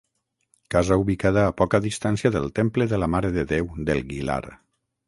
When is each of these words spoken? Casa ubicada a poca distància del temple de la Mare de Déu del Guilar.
Casa 0.75 0.97
ubicada 1.01 1.43
a 1.49 1.53
poca 1.63 1.81
distància 1.85 2.33
del 2.37 2.51
temple 2.61 2.89
de 2.95 3.01
la 3.05 3.13
Mare 3.19 3.33
de 3.39 3.49
Déu 3.57 3.73
del 3.93 4.05
Guilar. 4.15 4.43